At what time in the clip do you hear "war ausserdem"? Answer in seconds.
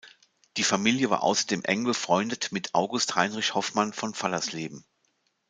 1.11-1.61